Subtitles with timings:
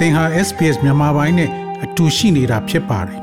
[0.00, 1.50] သင်ဟာ SPS မြန်မာပိုင်းနဲ့
[1.84, 3.20] အတူရှိနေတာဖြစ်ပါတယ်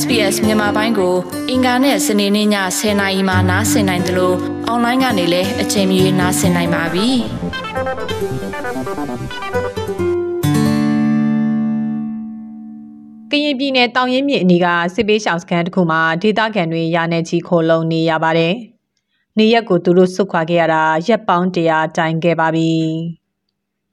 [0.00, 1.14] SBS မြန်မာပိုင်းကို
[1.50, 2.48] အင်ကာနဲ့စနေနေ့ည
[2.78, 4.36] 10:00နာရီမှနားဆင်နိုင်တယ်လို့
[4.66, 7.08] အွန်လိုင်းကနေလည်းအချိန်မီနားဆင်နိုင်ပါပြီ။
[13.30, 18.54] ကရင်ပြည်နယ်တောင်ရင်မြစ်အနီးကစစ်ပေးရှောင်စခန်းတစ်ခုမှာဒေသခံတွေရာနယ်ချီခိုလုံနေရပါတယ်။
[19.38, 22.72] နေရက်ကိုသူတို့စွတ်ခွာခဲ့ရတာရက်ပေါင်းတရာတိုင်ခဲ့ပါပြီ။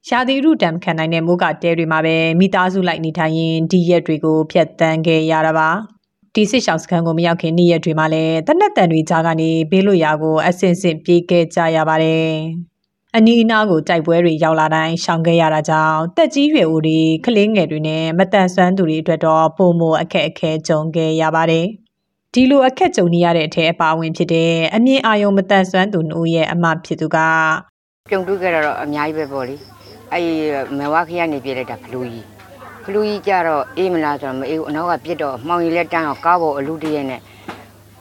[0.08, 5.70] ရာသီဥတုတံခံနိုင်တဲ့မိုးကတဲတွေမှာပဲမိသားစုလိုက်နေထိုင်ရင်ဒီရက်တွေကိုဖျက်ဆီးခဲ့ရတာပါ။
[6.36, 12.30] ဒီစစ်ရှောင်စခန်းကိုမရောက်ခင်နေ့ရက်တွေမှာလည်းတနက်တန်တွေကြားကနေဘေးလွတ်ရာကိုအဆင့်ဆင့်ပြေးခဲ့ကြရပါတယ်။
[13.16, 21.66] အနီးအနားကိုတိုက်ပွဲတွေရောက်လာတိုင်းရှောင်ခဲ့ရတာကြောင့်တက်ကြီးရွယ်ဦးတွေကလေးငယ်တွေနဲ့မတန်ဆွမ်းသူတွေအတွက်တော့ပုံမအခက်အခဲကြုံခဲ့ရပါတယ်။
[22.34, 27.18] ဒီလိုအခက်ကြုံနေရတဲ့အထက်အပါဝင်ဖြစ်တဲ့အမြင့်အာယုံမတန်ဆွမ်းသူနှုတ်ရဲ့အမဖြစ်သူက
[28.12, 29.56] ကြုံတွေ့ကြတာတော့အများကြီးပဲပေါ့လေ
[30.14, 30.34] အဲ့ဒီ
[30.78, 32.26] မဝခရနေပြလိုက်တာဘလူးကြီး
[32.84, 37.22] ဘလူးကြီးကြတော့အေးမလားဆိုတော့မအေးဘူးအနောက်ကပြစ်တော့မှောင်ရီလက်တန်းတော့ကားပေါ်အလူတရက်နဲ့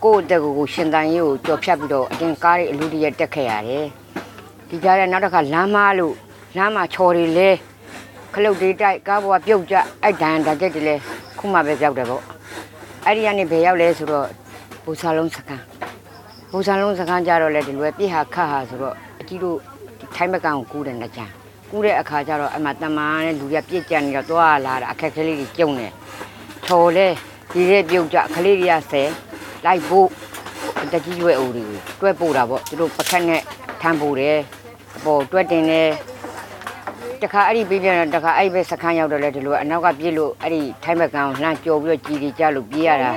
[0.04, 3.86] ကိုယ့်အတက်ကိုကိုရှင်တန်ရေးကိုကြော်ဖြတ်ပြီးတော့အတင်းကားတွေအလူတရက်တက်ခဲ့ရတယ်
[4.68, 6.14] ဒီကြားထဲနောက်တစ်ခါလမ်းမလို့
[6.56, 7.48] လမ်းမချော်တွေလဲ
[8.34, 10.94] ခလုတ်တွေတိုက်ကားပေါ်ကပြုတ်ကြအဲ့ဒဏ်ဓာတ်ကြက်တွေလဲ
[11.38, 12.22] ခုမှပဲပြောက်တယ်ပေါ့
[13.04, 14.26] အဲ့ဒီကနေဘယ်ရောက်လဲဆိုတော့
[14.84, 15.62] ဘူစာလုံးစကန်
[16.50, 19.58] ဘူစာလုံးစကန်ကြတော့လေဒီလိုပဲပြစ်ဟာခတ်ဟာဆိုတော့အကြီးတို့
[20.14, 21.32] ထိုင်းမကန်ကိုကူးတယ်နှစ်ချမ်း
[21.70, 25.86] ကူးတဲ့အခါကျတော့အမှတမန်နဲ့လူရပြစ်ကြံနေတော့သွားလာတာအခက်ခဲလေးတွေကျုံနေ
[26.66, 27.06] ချော်လဲ
[27.52, 29.08] ဒီတဲ့ပြုတ်ကြခလေးတွေကဆယ်
[29.64, 30.08] လိုက်ဖို့
[30.92, 33.42] တကြီးရွယ်အိုတွေကိုတွဲပို့တာပေါ့သူတို့ပခက်နဲ့
[33.80, 34.38] ထမ်းပို့တယ်
[34.96, 35.88] အပေါ်တွဲတင်တယ်
[37.22, 43.10] တခါအဲ့ဒီပြေးပြန်တော့တခါအဲ့ဒီပဲစခန်းရောက်တော့လဲဒီလိုအနောက်ကပြေးလို့အဲ့ဒီထိုင်းဘက်ကန်လှမ်းကြော်ပြီးတော့ကြီးကြီးကြလို့ပြေးရတာ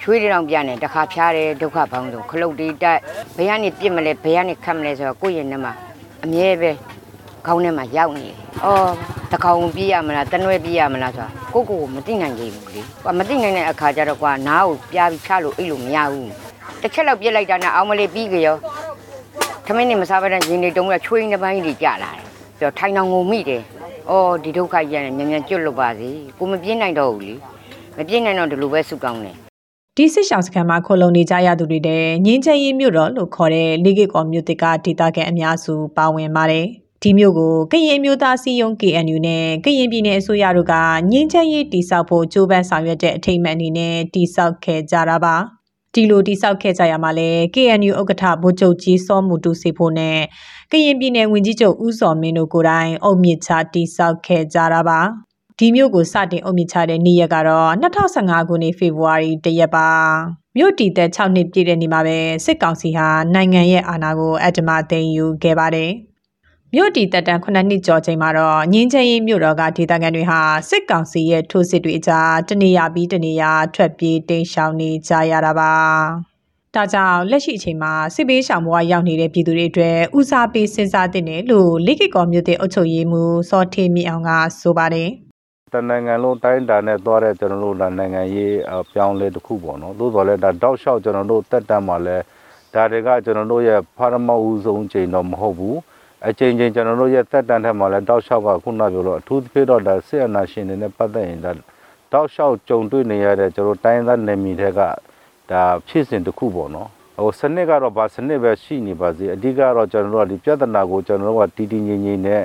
[0.00, 3.00] ချွေးတောင်ပြန်တယ်တခါဖျားတယ်ဒုက္ခပေါင်းဆုံးခလုတ်တွေတိုက်
[3.36, 5.72] ဘယ်ကနေပြစ်မလဲဘယ်ကနေခတ်မလဲဆိုတော့ကိုယ့်ရင်ထဲမှာ
[6.24, 6.70] အမြဲပဲ
[7.46, 8.90] ခေါင်းထဲမှာရောက်နေတယ်။အော်
[9.32, 16.28] တကောင်ပြေးရမလားတနွဲပြေးရမလားဆိုတာကိုကိုကိုမသိနိုင်ကြဘူးလေ။ကွာမသိနိုင်တဲ့အခါကျတော့ကွာနားကိုပြားပြီးချလို့အိတ်လို့မရဘူး။
[16.80, 18.56] တစ်ချက်လောက်ပြစ်လိုက်တာနဲ့အောင်မလေးပြီးကြရော။
[19.66, 22.24] ခမင်းနေမစားဘဲနဲ့ရင်တွေတုံးကချွေးနေပိုင်းတွေကြာလာတယ်။
[22.58, 23.62] ပြီးတော့ထိုင်တောင်ငုံမိတယ်။
[24.10, 27.34] အော်ဒီဒုက္ခကြီးရတယ်မြန်မြန်ကျွတ်လို့ပါစေ။ကိုမပြေးနိုင်တော့ဘူးလေ။
[27.96, 29.36] မပြေးနိုင်တော့ဒီလိုပဲဆုကောင်းတယ်
[29.96, 36.66] ဒီစစ်ရှောင်စခန်းမှာခိုလုံနေကြရသူတွေတဲ့ငင်းချင်ရင်မြို့တော်လို့ခေါ်တဲ့လိဂစ်ကော်မြို့တစ်ကဒေသခံအများစုပါဝင်ပါတယ်။
[37.02, 40.74] ဒီမြို့ကိုကရင်မျိုးသားစီယုံ KNU နဲ့ကရင်ပြည်နယ်အစိုးရတို့က
[41.10, 45.36] ငင်းချင်ရေးတိစောက်ဖို့ကြိုးပမ်းဆောင်ရွက်တဲ့အထိမ်းအမှတ်အနေနဲ့တိစောက်ခဲ့ကြတာပါ။
[45.94, 50.18] ဒီလိုတိစောက်ခဲ့ကြရမှာလဲ KNU ဥက္ကဋ္ဌဗိုလ်ချုပ်ကြီးစောမှုတူစီဖို့နဲ့
[50.72, 55.00] ကရင်ပြည်နယ်ဝန်ကြီးချုပ်ဦးစောမင်းတို့ကိုယ်တိုင်အုပ်မြစ်ချတိစောက်ခဲ့ကြတာပါ။
[55.58, 59.88] ဒီမြို့ကိုစတင်အုပ်မြစ်ချတဲ့နေ့ရက်ကတော့2015ခုနှစ်ဖေဖော်ဝါရီတရက်ပါ
[60.56, 66.09] မြို့တည်တဲ့6နှစ်ပြည့်တဲ့နေ့မှာပဲစစ်ကောင်စီဟာနိုင်ငံရဲ့အာဏာကိုအတ္တမသိမ်းယူခဲ့ပါတယ်
[66.74, 75.72] မြို့တည်တက်တန်း9နှစ်ကျော်ချိန်မှာတော့ငင်းချင်ရင်မြို့တော်ကဒေသခံတွေဟာစစ်ကောင်စီရဲ့ထိုးစစ်တွေအကြားတနေရာပြီးတနေရာထွက်ပြေးတိမ်းရှောင်နေကြရတာပါ
[76.74, 84.30] ဒါကြောင့်လက်ရှိအချိန်မှာစစ်ပေးရှောင်ဘဝရောက်နေတဲ့ပြည်သူတွေအတွက်ဦးစားပေးစဉ်းစားသင့်တယ်လို့လိခိကောမြို့တဲ့အုပ်ချုပ်ရေးမှူးစောထေမြင့်အောင်က
[84.60, 85.10] ဆိုပါတယ်
[85.74, 92.16] တနိုင်ငံလုံးတိုင်းတာနဲ့သွားတဲ့ကျွန်တော်တို့ဒါနိုင်ငံရေးအပြောင်းလဲတစ်ခုပေါ့နော်သို့တော်လည်းဒါတောက်လျှောက်ကျွန်တော်တို့တက်တမ်းမှာလဲ
[92.74, 95.78] ဒါတွေကကျွန်တော်တို့ရဲ့ဖာရမဦးဆုံးချိန်တော့မဟုတ်ဘူး
[96.28, 101.52] အချိန်ချင်းကျွန်တော်တို့ရဲ့တက်တမ်းထက်မှာလဲတောက်လျှောက်ကခုနပြောလို့အထူးသဖြင့်တော့ဒါစစ်အာဏာရှင်တွေနဲ့ပတ်သက်ရင်ဒါ
[102.12, 104.80] တောက်လျှောက်ကြုံတွေ့နေရတဲ့ကျွန်တော်တိုင်းသားနယ်မြေတွေက
[105.50, 112.42] ဒါဖြစ်စဉ်တစ်ခုပေါ့နော်ဟိုစနစ်ကတော့ဗာစနစ်ပဲရှိနေပါစေအဓိကတော့ကျွန်တော်တို့ကဒီပြဿနာကိုကျွန်တော်တို့ကတီတီငိမ့်ငိမ့်နဲ့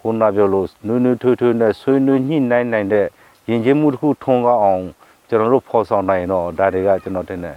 [0.00, 3.06] ခုနပြောလို့နွေးနွေးထွေးထွေးနဲ့ဆွေးနွေးညှိနှိုင်းနိုင်တဲ့
[3.48, 4.84] ယဉ်ကျေးမှုတစ်ခုထုံကောင်းအောင်
[5.28, 7.52] ကျွန်တော်တို့ဖော်ဆောင်နိုင်ရင်တော့ဒါတွေကကျွန်တော်တင်နေ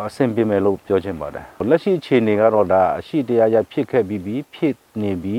[0.00, 5.36] အဆင်ပြေမယ်လို့ပြောချင်ပါတယ်လက်ရှိအခြေအနေကတော့ဒါအရှိတရားရဖြစ်ခဲ့ပြီးပြီဖြစ်နေပြီ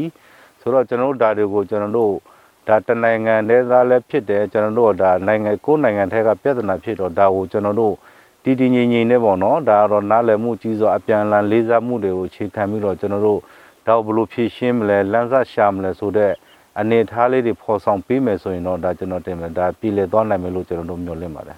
[0.61, 2.13] ဆိုတော့ကျွန်တော်တို့ဒါတွေကိုကျွန်တော်တို့
[2.67, 7.95] ဒါတနိုင်ငံတည်းသားလည်းဖြစ်တယ်ကျွန်တော်တို့ဒါနိုင်ငံကိုယ်နိုင်ငံထဲကပြဿနာဖြစ်တော့ဒါကိုကျွန်တော်တို့
[8.43, 13.39] တည်တည်ငြိမ်ငြိမ်နဲ့ပေါ့နော်ဒါကတော့နားလည်မှုကြီးစွာအပြန်အလှန်လေးစားမှုတွေကိုခြေခံပြီးတော့ကျွန်တော်တို့
[13.87, 16.33] ဒါဘလို့ဖြည့်ရှင်းမလဲလမ်းစရှာမလဲဆိုတော့
[16.79, 21.57] အနေထားလေးတွေဖော်ဆောင်ပေးမယ်ဆိုရင်တော့ဒါကျွန်တော်တင်မယ်ဒါပြည်လေသွားနိုင်မယ်လို့ကျွန်တော်တို့မျှော်လင့်ပါတယ်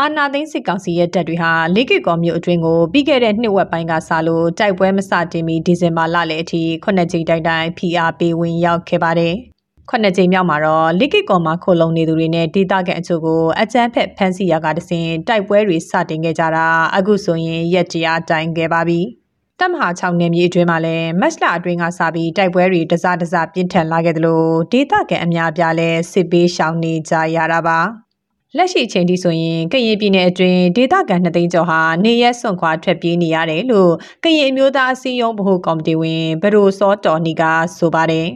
[0.00, 9.34] အာနာသိန်းစစ်ကောင်စီရဲ့တပ်တွေဟာလိကိကောမြို့အတွင်းကိုပြီးခဲ့တဲ့နှစ်ဝက်ပိုင်းကစလို့တိုက်ပွဲမစတင်မီဒီဇင်ဘာလလယ်အထိခုနှစ်ကြိမ်တိုင်တိုင် PR ပေးဝင်ရောက်ခဲ့ပါတယ်။
[9.90, 16.66] ခုနှစ်ကြိမ်မြောက်မှာတော့လိကိကောမှာခိုလုံနေသူတွေနဲ့ဒေသခံအချို့ကိုအကြမ်းဖက်ဖမ်းဆီးရာကတစဉ်တိုက်ပွဲတွေစတင်ခဲ့ကြတာ
[16.96, 19.00] အခုဆိုရင်ရက်တရားတိုင်ခဲ့ပါပြီ။
[19.60, 27.80] တပ်မဟာ6နယ်မြေအတွင်းမှာလည်းမက်စလာအတွင်းကစပြီးတိုက်ပွဲတွေတစတစပြင်းထန်လာခဲ့တယ်လို့ဒေသခံအများပြားလည်းစစ်ပေးရှောင်နေကြရတာပါ။
[28.58, 33.92] လက်ရှိအချိန်ထိဆိုရင်ကရင်ပြည်နယ်အတွင်းဒေသခံနှစ်သိန်းကျော်ဟာနေရက်စွန့်ခွာထွက်ပြေးနေရတယ်လို့
[34.24, 37.42] ကရင်အမျိုးသားအစည်းအရုံးဗဟိုကော်မတီဝင်ဘရိုစောတော်နီက
[37.78, 38.28] ဆိုပါတယ်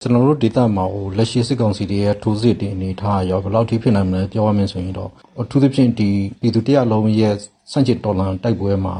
[0.00, 6.08] ကျွန်တော်တို့ဒေတာမှာဟိုလက်ရှိစစ်ကောင်စီတွေရဲ့ထိုးစစ်တွေအနေထားရောဘယ်လောက်ထိဖြစ်နိုင်မလဲပြောရမယ်ဆိုရင်တော့အထူးသဖြင့်ဒီ
[6.40, 7.34] ပြည်သူတရားလုံးရဲ့
[7.72, 8.94] စန့်ကျင်တော်လှန်တိုက်ပွဲမှာ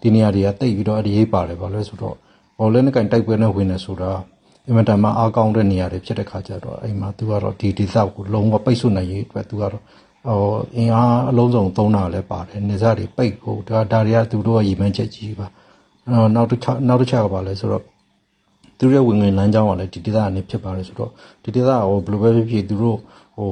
[0.00, 2.16] ဒီနေရာတွေကတိတ်ပြီးတော့အရေးပါတယ်ဘာလို့လဲဆိုတော့
[2.58, 4.12] ဘောလဲနဲ့ကင်တိုက်ပွဲနဲ့ဝင်နေဆိုတာ
[4.66, 9.82] အင်မတန်မှအားကောင်းတဲ့နေရာတွေဖြစ်တဲ့ခါကျတော့အိမ်မှာသူကတော့ဒီဒေတာကိုလုံးဝပိတ်ဆို့နိုင်ရေးအတွက်သူကတော့
[10.26, 10.40] ဟို
[10.76, 15.46] အင်အားအလုံးစုံသုံးတာလည်းပါတယ်နေစားတွေပိတ်ဖို့ဒါဒါတွေကသူတို့ရဲ့ရည်မှန်းချက်ကြီးပါ
[16.10, 17.82] အော်နောက်တစ်ခါနောက်တစ်ချက်ကပါလဲဆိုတော့
[18.78, 21.10] သူတို့ရဲ့ဝင်ငွေလမ်းကြောင်းကလည်းဒီဒေသကနေဖြစ်ပါတယ်ဆိုတော့
[21.42, 22.98] ဒီဒေသကဟိုဘယ်လိုပဲဖြစ်ဖြစ်သူတို့
[23.36, 23.50] ဟို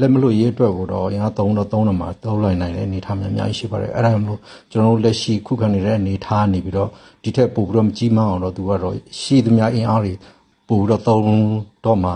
[0.00, 6.88] လက်မလို့ရေးအတွက်ကိုတော့အင်အား3တော့3တော့မှာသုံးလိုက်နိုင်တဲ့အနေအထားများအများကြီးရှိပါတယ်အဲ့ဒါကြောင့်မလို့ကျွန်တော်တို့လက်ရှိခုခံနေတဲ့အနေအထားနေပြီးတော့
[7.22, 10.12] ဒီထက်ပိုပြီးတော့မကြီးမအောင်တော့သူကတော့ရှိသမျှအင်အားတွေ
[10.68, 11.24] ပိုပြီးတော့သုံး
[11.84, 12.12] တော့မှာ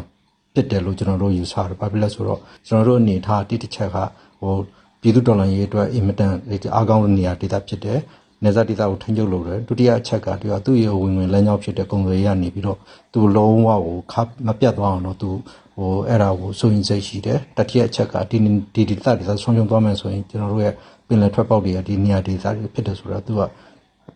[0.54, 3.96] ဖြစ်တယ်လို့ကျွန်တော်တို့ယူဆတယ်ဘာဖြစ်လဲဆိုတော့ကျွန်တော်တို့အနေအထားတိတစ်ချက်က
[4.40, 4.54] ဟို
[5.00, 6.32] ပြည်သူတော်လှန်ရေးအတွက်အင်မတန်
[6.74, 7.98] အားကောင်းတဲ့နေရာဒေသဖြစ်တယ်
[8.44, 12.78] နေဇာတိတာကိုထိန်းချုပ်လို့ရတယ်ဒုတိယအချက်ကသူကသူ့ရဲ့ဝင်ဝင်လမ်းကြောင်းဖြစ်တဲ့ကုံတွေရနေပြီးတော့
[13.12, 15.30] သူလုံးဝကိုခပ်မပြတ်သွားအောင်တော့သူ
[15.76, 18.36] ဟိုအဲ့ဒါကိုစိုးရင်စိတ်ရှိတယ်တတိယအချက်ကဒီ
[18.74, 20.74] ဒီဒီတာဒီသာဆုံးရှုံးသွားမယ်ဆိုရင်ကျွန်တော်တို့ရဲ့
[21.06, 23.40] ပင်လယ်ထွက်ပေါက်တွေကဒီနေရာဒေသတွေဖြစ်တယ်ဆိုတော့သူက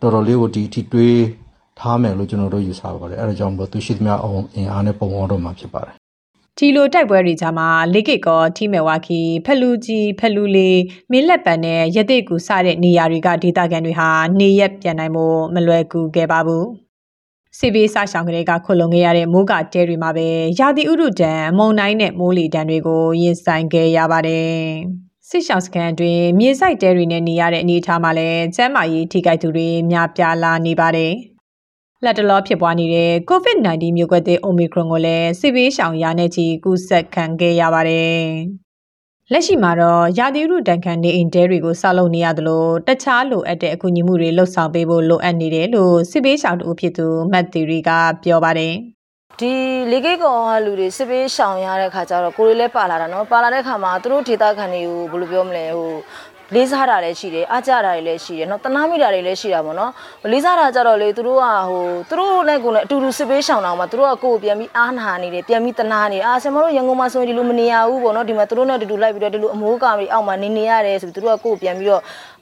[0.01, 1.17] တော်တော်လေးကိုဒီအထိတွေး
[1.81, 5.95] ထားမယ်လို့ကျွန်တော်တို့ယူဆပါတယ်အဲ့ဒါကြောင့်မို့သူရှိသမျှအောင်အင်အားနဲ့ပုံပေါ်တော့မှာဖြစ်ပါတယ်
[6.57, 10.81] ဒီလိုတိုက်ပွဲတွေကြားမှာလေကစ်ကောထီမဲဝါခီဖက်လူကြီးဖက်လူလေး
[11.11, 16.67] မင်းလက်ပံနဲ့ရတိကူစတဲ့နေရာတွေကဒေသခံတွေဟာနေရက်ပြန်နိုင်မှုမလွယ်ကူခဲ့ပါဘူး
[17.57, 20.27] စီဘေးဆရှောင်းကလေးကခုလုံခဲ့ရတဲ့မိုးကတဲတွေမှာပဲ
[20.59, 24.55] ရာသီဥတုတံမုန်တိုင်းနဲ့မိုးလေတံတွေကိုရင်ဆိုင်ခဲ့ရပါတယ်
[25.29, 31.13] စစ်ရှောင်းစခန်းအတွင်းမြေဆိုင်တဲတွေနဲ့နေရတဲ့အနေအထားမှာလည်းကျန်းမာရေးထိခိုက်သူတွေများပြားလာနေပါတယ်
[32.05, 38.19] လက်တလောဖြစ်ပွားနေတဲ့ COVID-19 မျိုးကွဲသစ် Omicron ကိုလည်းစစ်ဘေးရှောင်ရာနဲ့ချီကူးစက်ခံခဲ့ရပါတယ်။
[39.31, 47.89] လက်ရှိမှာတော့ရာသီဥတုတန်ခမ်းနေအိမ်တဲတွေကိုဆောက်လုပ်နေရသလိုတခြားလိုအပ်တဲ့အကူအညီမှုတွေလှုပ်ဆောင်ပေးဖို့လိုအပ်နေတယ်လို့စစ်ဘေးရှောင်တူဖြစ်သူမတ်သီရီက
[48.23, 48.73] ပြောပါတယ်။
[49.39, 49.53] ဒီ
[49.91, 54.81] လေကိတ်ကောင်ကလူတွေစစ်ပေးရှောင်ရတဲ့ခါကျတော့ကိုယ်တွေလည်းပါလာတာနော်ပါလာတဲ့ခါမှာသူတို့ဒေတာခံတွေ
[55.11, 55.91] ကိုဘယ်လိုပြောမလဲဟို
[56.55, 59.91] လေးစားတာလည်းရှိတယ်အားကြတာတွေလည်းရှိတယ်နော်တနာမိတာတွေလည်းရှိတာပေါ့နော်
[60.31, 72.01] လေးစားတာကြတော့လေသူတို့ကဟိုသူတို့နဲ့ကိုယ်နဲ့အတူတူစစ်ပေးရှောင်တာမှာသူတို့ကကိုယ်ကိုပြန်ပြီးအားနာနေတယ်ပြန်ပြီးတနာနေတယ်အာဆင်မတို့ရန်ကုန်မှာဆိုရင်ဒီလိုမနေရဘူးပေါ့နော်ဒီမှာသူတို့နဲ့အတူတူလိုက်ပြီးတော့ဒီလိုအမိုးကာမီအောက်မှာနေနေရတယ်ဆိုပြီးသူတို့ကကိုယ်ကိုပြန်ပြီးတော့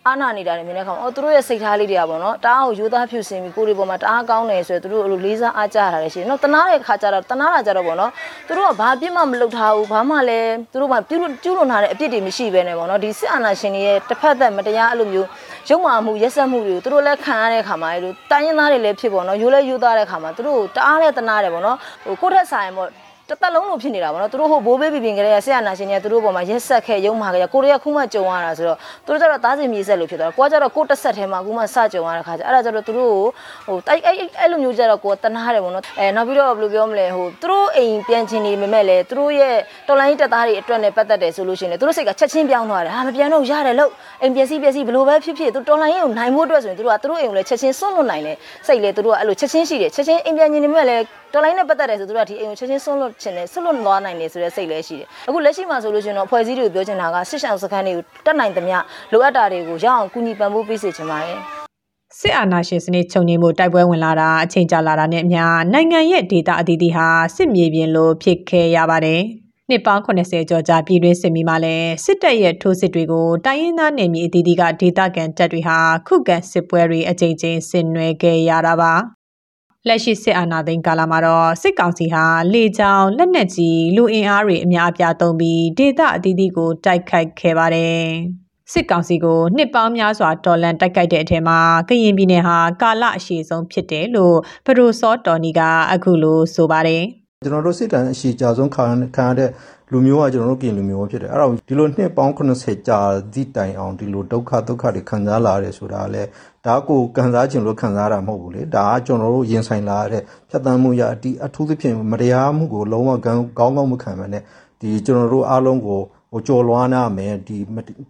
[0.10, 8.12] အာနာနေတာတွေမြင်တဲ့အခါမှာအော်သူတို့ရဲ့စိတ်ထားလေးတွေကပေါ့နော်တအားကိုယူသားဖြူစင်ပြီးကိုယ်တွေပေါ်မှာတအားကောင်းတယ်ဆိုရင်သူတို့အဲ့လိုလေးစားအားကြတာလည်းရှိတယ်နော်တနာတဲ့ခါကျတော့တနာတာကြတော့ပေါ့နော်
[8.48, 15.28] သူတို့ကဘာပြစ်မှမလုပ်ထားဘူးဘာမှလည်းသူတို့ကပြုလို့ကျူးလွန်ထားတဲ့အပြစ်တွေမရှိဘဲနဲ့ပေါ့နော်ဒီစစ်အာဏာရှင်တွေရဲ့တစ်ဖက်သက်မတရားအဲ့လိုမျိုး
[15.70, 22.90] ရုံမာမှုရက်စက်မှုတွေကိုသူတို့လည်းခံရတဲ့ခါမှာအဲ့လိုတိုင်းရင်းသားတွေလည်းဖြစ်ပေါ့နော်ရိုးလဲရိုးသားတဲ့ခါမှာသူတို့တအားတဲ့တနာတယ်ပေါ့နော်ဟိုကိုယ့်ထက်ဆိုင်ပေါ့
[23.30, 33.14] တစ်သက်လုံးလို့ဖြစ်နေတာပေါ့နော်သူတို့ဟိုဘိုးဘေးပြပြင်ကြတဲ့ဆရာနာရှင်တွေကသူတို့ပေါ်မှာရက်ဆက်ခဲ့ရုံမာခဲ့ကိုရီးယားခုမှကြုံရတာဆိုတော့သူတို့ကျတော့သားစီမြေဆက်လို့ဖြစ်သွားတယ်ကိုကကျတော့ကိုတစ်ဆက်ထဲမှာခုမှစကြုံရတဲ့ခါကျအဲ့ဒါကျတော့သူတို့
[33.68, 39.56] ဟိုတိုက်အဲ့အဲ့လိုမျိုးကျတော့ကိုတနာတယ်ပေါ့နော်အဲနောက်ပြီးတော့ဘယ်လိုပြောမလဲဟိုသူတို့အိမ်ပြန်ချင်နေပေမဲ့လည်းသူတို့ရဲ့
[39.88, 43.92] တော်လိုင်းတက်သားတွေအတွက်နဲ့ပတ်သက်တယ်ဆိုလို့ရှိရင်လည်းသူတို့စိတ်ကချက်ချင်းပြောင်းသွားတယ်ဟာမပြန်တော့ရတယ်လို့
[44.22, 48.38] အိမ်ပျက်စီးပျက်စီးဘယ်လိုပဲဖြစ်ဖြစ်သူတော်လိုင်းကိုနိုင်ဖို့အတွက်ဆိုရင်သူတို့ကသူတို့အိမ်ကိုလည်းချက်ချင်းစွန့်လွတ်နိုင်တယ်
[48.68, 51.04] စိတ်လည်းသူတို့ကအဲ့လိုချက်ချင်းရှိတယ်ချက်ချင်းအိမ်ပြန်ချင်နေပေမဲ့လည်း
[51.34, 58.78] တော်လိုင်းနဲ့ပတ်သက်တယ်ဆိုသူတို့ကဒီအိမ်ကိုချက်ချင်းစွန့်လွတ်ချင်တယ်စွန့်လွတ်သွားနိုင်တယ်ဆိုတဲ့စိတ်လည်းရှိတယ်အခုလက်ရှိမှာဆိုလို့ရှိရင်တော့အဖွဲ့အစည်းတွေကိုပြောချင်တာကစစ်ဆောင်စခန်းတွေကိုတက်နိုင်သမျှ
[59.12, 61.38] လိုအပ်တာတွေကိုရအောင်ကူညီပံ့ပိုးပေးစေချင်ပါတယ်
[62.20, 65.44] စစ်အာဏာရှင်စနစ်ချုပ်ငြိမ်းမှုတိုက်ပွဲဝင်လာတာအချိန်ကြာလာတာနဲ့အမျှ
[65.74, 69.22] နိုင်ငံရဲ့ဒေသအသီးသီးဟာစစ်မြေပြင်လိုဖြစ်ခဲ့ရပါတယ်။
[69.70, 75.78] နှစ်ပေါင်း80ကျော်ကြာပြည်တွင်းစစ်မီမှာလည်းစစ်တပ်ရဲ့ထိုးစစ်တွေကိုတိုင်းရင်းသားနယ်မြေအသီးသီးကဒေသခံတပ်တွေဟာ
[76.08, 78.94] ခုခံစစ်ပွဲတွေအကြိမ်ကြိမ်ဆင်နွှဲခဲ့ရတာပါ။
[79.88, 88.04] လက်ရှိစစ်အာဏာသိမ်းကာလမှာတော့စစ်ကောင်စီဟာလေကြောင်းလက်နက်ကြီးလူအင်အားတွေအများအပြားသုံးပြီးဒေသအသီးသီးကိုတိုက်ခိုက်ခဲ့ပါတယ်။
[88.72, 91.60] စစ်ကောင်စီကိုနှစ်ပေါင်းများစွာတော်လန်တိုက်ခိုက်တဲ့အထက်မှာ
[91.90, 95.62] ကရင်ပြည်နယ်ဟာကာလအရှည်ဆုံးဖြစ်တယ်လို့ပဒိုစောတော်နီက
[95.94, 97.04] အခုလိုဆိုပါတယ်။
[97.44, 99.50] ကျွန်တော်တို့စစ်တမ်းအရှိကြာဆုံးခံခံရတဲ့
[99.92, 103.00] လူမျိုးကကျွန်တော်တို့ကင်လူမျိုးပဲဖြစ်တယ်အဲ့တော့ဒီလိုနှစ်ပေါင်း80ကြာ
[103.34, 106.30] သည့်တိုင်အောင်ဒီလိုဒုက္ခဒုက္ခတွေခံစားလာရတယ်ဆိုတာကလည်း
[106.66, 114.44] ဒါကိုခံစားခြင်းလို့ခံစားတာမဟုတ်ဘူးလေဒါကကျွန်တော်တို့ရင်ဆိုင်လာရတဲ့ဖြတ်တန်းမှုရအတီအထူးသဖြင့်မတရားမှုကိုလုံးဝကောင်းကောင်းကောင်းမခံမနဲ့
[114.82, 116.00] ဒီကျွန်တော်တို့အားလုံးကို
[116.32, 117.58] ဟိုကြော်လွားနာမယ်ဒီ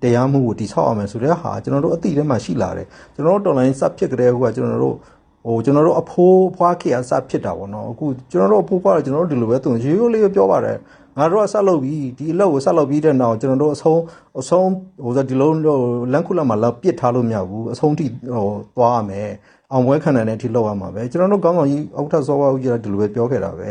[0.01, 4.95] တရားမှုကိုတိဆောက်အောင်မယ်ဆိုတဲ့ဟာကျွန်တော်တို့အတိထဲမှာရှိလာတယ်ကျွန်တော်တို့ online စဖြစ်ကြတဲ့ဟိုကကျွန်တော်တို့
[5.45, 10.77] ဟိုကျွန်တော်တို့အဖိုးဖွားခေအစဖြစ်တာပေါ့နော်အခုကျွန်တော်တို့အဖိုးဖွားတယ်ကျွန်တော်တို့ဒီလိုပဲသူရိုးရိုးလေးပဲပြောပါတယ်
[11.17, 14.01] ငါတို့ကဆက်လုပ်ပြီးဒီအလုပ်ကိုဆက်လုပ်ပြီးတဲ့နောက်ကျွန်တော်တို့အဆုံး
[14.39, 14.69] အဆုံး
[15.03, 15.55] ဟိုဆိုဒီလုံး
[16.13, 19.29] လန်ခုလက်မှာလောက်ပစ်ထားလို့မရဘူးအဆုံးထိဟိုသွားရမယ်
[19.71, 23.69] အောင်ပွဲခံနိုင်တဲ့အထိလောက်ရမှာပဲကျွန်တော်တို့ကောင်းကောင်းကြီးအောက်ထပ်စောဝါဦးကြီးကဒီလိုပဲပြောခဲ့တာပဲ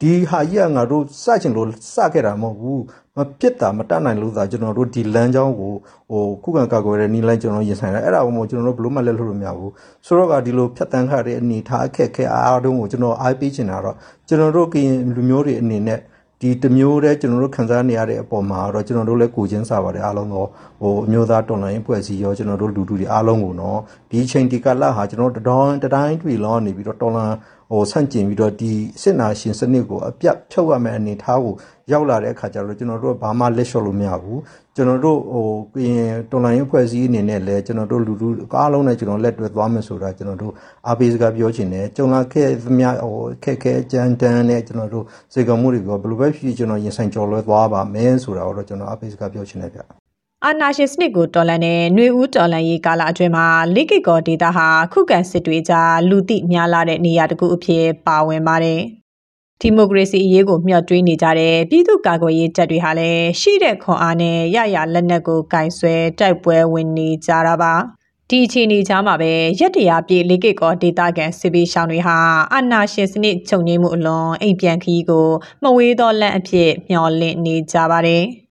[0.00, 2.82] ဒီဟာကြီးကငါတို့စချင်လို့စခဲ့တာမဟုတ်ဘူး
[3.16, 5.72] မဖြစ်တာမတတ်နိုင်လို့သာကျွန်တော်တို့ဒီလမ်းကြောင်းကို
[6.10, 9.72] ဟိုခုခံကာကွယ်တဲ့နီးလိုက်ကျွန်တော်ရင်ဆိုင်တာအဲ့ဒါကိုမို့ကျွန်တော်တို့ဘလို့မှလက်လွတ်လို့မရဘူး
[10.06, 13.96] ဆိုတော့ကဒီလိုဖြတ်တန်းခတဲ့အနေထားအခက်အခဲအားလုံးကိုကျွန်တော်အားပေးချင်တာတော့
[14.28, 16.00] ကျွန်တော်တို့ကရင်လူမျိုးတွေအနေနဲ့
[16.42, 20.48] ဒီတစ်မျိုးတည်းကျွန်တော်တို့ခံစားနေရတဲ့အပေါ်မှာတော့ကျွန်တော်တို့လည်းကိုချင်းစားပါတယ်အားလုံးတော့
[20.80, 23.78] ဟိုအမျိုးသားတော်လှန်ရေးဖွဲ့စည်းရောကျွန်တော်တို့လူထုတွေအားလုံးကိုနော်
[24.10, 27.32] ဒီအချိန်ဒီကလဟာကျွန်တော်တို့တတော်တတိုင်းတွေလောနေပြီးတော့တော်လှန်
[27.70, 28.72] ဟိုဆန့်ကျင်ပြီးတော့ဒီ
[29.02, 31.54] စစ်နာရှင်စနစ်ကိုအပြတ်ဖြုတ်ရမယ့်အနေအထားကို
[31.92, 34.40] ရောက်လာတဲ့အခါကျတော့ကျွန်တော်တို့ကဘာမှလက်လျှော့လို့မရဘူး
[34.76, 38.28] ကျွန်တော်တို့ဟိုကရင်တော်လှန်ရေးဖွဲ့စည်းအနေနဲ့လည်းကျွန်တော်တို့လူထု
[38.60, 40.52] အားလုံးနဲ့ကျွန်တော်လက်တွဲသွားမယ်ဆိုတာကျွန်တော်တို့
[40.86, 49.99] အားပေးစကားပြောချင်တယ်ကြုံလာခဲ့သမျှဟိုခက်ခဲကြမ်းတမ်းနဲ့ကျွန်တော်တို့စေကမှုတွေကိုဘယ်လိုပဲဖြစ်ဖြစ်ကျွန်တော်ရင်ဆိုင်ကြော်လွှဲသွားပါမယ်ဆိုတာကိုတော့ကျွန်တော်အားပေးစကားပြောချင်တယ်ဗျ
[50.46, 58.80] အာနာရှင်စနစ်ကိုတော်လှန်တဲ့ຫນွေဦးတော်လှန်ရေးကာလအတွင်းမှာလိကိကောဒေတာဟာခုခံစစ်တွေကြားလူသိများလာတဲ့နေရာတစ်ခုအဖြစ်ပါဝင်ပါတယ်။
[59.60, 67.74] ဒီမိုကရေစီအရေးကိုမျှော်တွေးနေကြတဲ့ပြည်သူ့ကာကွယ်ရေးတပ်တွေဟာလည်းရှိတဲ့ခွန်အားနဲ့ရရလက်နက်ကိုကင်ဆွဲတိုက်ပွဲဝင်နေကြတာပါ။
[68.28, 72.16] ဒီအခြေအနေကြားမှာပဲရက်တရာပြေလိကိကောဒေတာကန်စစ်ပေးရှောင်းတွေဟာ
[72.52, 75.28] အာနာရှင်စနစ်ချုပ်ငြိမ်းမှုအလွန်အိမ်ပြန်ခီးကို
[75.62, 78.24] မဝေးသောလက်အဖြစ်မျှော်လင့်နေကြပါတယ်။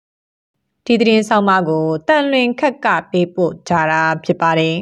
[0.91, 4.75] ဒီသတင်းဆောင်မကိုတန်လွင်ခက်ကပေးပို့ကြတာဖြစ်ပါတယ်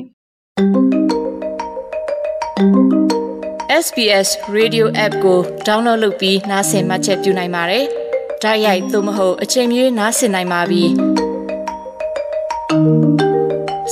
[3.84, 7.86] SBS Radio App ကို download လုပ်ပြီးနားဆင်မှတ်ချက်ပြုနိုင်ပါတယ်။
[8.44, 10.84] ဒါရိုက်သို့မဟုတ်အချိန်မီနားဆင်နိုင်ပါပြီ။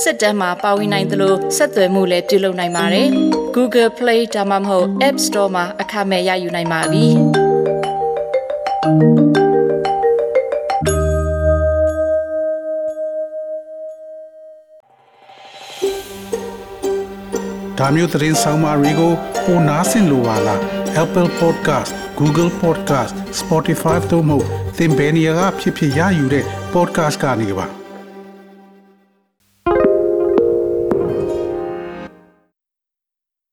[0.02, 3.08] စစ်တမ်းမှာပါဝင်နိုင်သလိုဆက်သွယ်မှုလည်းပြုလုပ်နိုင်ပါတယ်။
[3.54, 7.06] Google Play ဒါမှမဟုတ် App Store မှာအခမဲ့ရယူနိုင်ပါပြီ။။
[17.78, 19.12] ဒါမျိုးသတင်းဆောင်မတွေကို
[19.44, 20.60] ပိုနားဆင်လိုပါလား
[21.02, 24.38] Apple Podcast Google Podcast Spotify တို့မှာ
[24.76, 27.66] သင်ပင်ရာဖြစ်ဖြစ်ရယူတဲ့ podcast ကနေပါ။